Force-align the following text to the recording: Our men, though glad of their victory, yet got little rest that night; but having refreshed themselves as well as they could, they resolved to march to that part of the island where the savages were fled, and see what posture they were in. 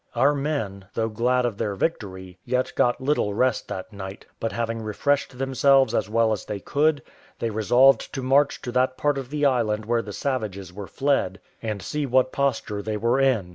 Our 0.15 0.33
men, 0.33 0.85
though 0.95 1.09
glad 1.09 1.45
of 1.45 1.59
their 1.59 1.75
victory, 1.75 2.39
yet 2.43 2.73
got 2.75 2.99
little 2.99 3.35
rest 3.35 3.67
that 3.67 3.93
night; 3.93 4.25
but 4.39 4.51
having 4.51 4.81
refreshed 4.81 5.37
themselves 5.37 5.93
as 5.93 6.09
well 6.09 6.31
as 6.31 6.43
they 6.43 6.59
could, 6.59 7.03
they 7.37 7.51
resolved 7.51 8.11
to 8.15 8.23
march 8.23 8.63
to 8.63 8.71
that 8.71 8.97
part 8.97 9.19
of 9.19 9.29
the 9.29 9.45
island 9.45 9.85
where 9.85 10.01
the 10.01 10.11
savages 10.11 10.73
were 10.73 10.87
fled, 10.87 11.39
and 11.61 11.83
see 11.83 12.07
what 12.07 12.31
posture 12.31 12.81
they 12.81 12.97
were 12.97 13.19
in. 13.19 13.49